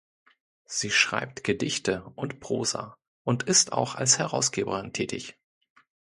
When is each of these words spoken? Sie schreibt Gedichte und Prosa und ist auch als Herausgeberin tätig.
Sie 0.65 0.89
schreibt 0.89 1.43
Gedichte 1.43 2.05
und 2.15 2.39
Prosa 2.39 2.97
und 3.23 3.43
ist 3.43 3.71
auch 3.71 3.93
als 3.93 4.17
Herausgeberin 4.17 4.93
tätig. 4.93 5.37